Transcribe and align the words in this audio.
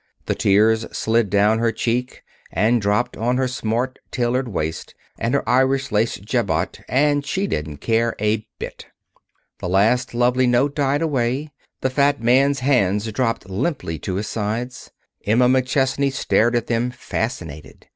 The 0.25 0.33
tears 0.33 0.87
slid 0.91 1.29
down 1.29 1.59
her 1.59 1.71
cheeks, 1.71 2.21
and 2.51 2.81
dropped 2.81 3.15
on 3.17 3.37
her 3.37 3.47
smart 3.47 3.99
tailored 4.09 4.47
waist 4.47 4.95
and 5.19 5.35
her 5.35 5.47
Irish 5.47 5.91
lace 5.91 6.15
jabot, 6.17 6.81
and 6.89 7.23
she 7.23 7.45
didn't 7.45 7.81
care 7.81 8.15
a 8.19 8.47
bit. 8.57 8.87
The 9.59 9.69
last 9.69 10.15
lovely 10.15 10.47
note 10.47 10.73
died 10.73 11.03
away. 11.03 11.51
The 11.81 11.91
fat 11.91 12.19
man's 12.19 12.61
hands 12.61 13.11
dropped 13.11 13.47
limply 13.47 13.99
to 13.99 14.15
his 14.15 14.25
sides. 14.25 14.89
Emma 15.23 15.47
McChesney 15.47 16.11
stared 16.11 16.55
at 16.55 16.65
them, 16.65 16.89
fascinated. 16.89 17.85